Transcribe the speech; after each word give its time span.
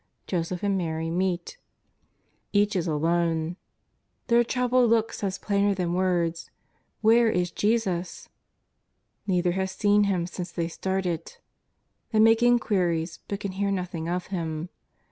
Joseph 0.25 0.63
and 0.63 0.75
Mary 0.75 1.11
meet. 1.11 1.59
Each 2.53 2.75
is 2.75 2.85
6 2.85 2.87
94 2.87 2.87
JESUS 2.87 2.87
OF 2.87 3.01
NAZAKETH. 3.03 3.03
alone. 3.03 3.55
Their 4.29 4.43
troubled 4.43 4.89
look 4.89 5.13
says 5.13 5.37
plainer 5.37 5.75
than 5.75 5.93
words:" 5.93 6.49
Where 7.01 7.29
is 7.29 7.51
Jesus?'' 7.51 8.27
Neither 9.27 9.51
has 9.51 9.71
seen 9.73 10.05
Him 10.05 10.25
since 10.25 10.51
they 10.51 10.69
started. 10.69 11.37
They 12.11 12.17
make 12.17 12.41
inquiries 12.41 13.19
but 13.27 13.41
can 13.41 13.51
hear 13.51 13.69
nothing 13.69 14.09
of 14.09 14.25
Him. 14.33 14.69